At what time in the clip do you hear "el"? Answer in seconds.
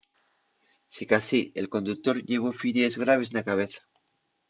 1.53-1.69